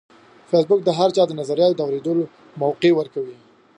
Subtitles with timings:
[0.49, 2.11] فېسبوک د هر چا د نظریاتو د اورېدو
[2.61, 3.35] موقع ورکوي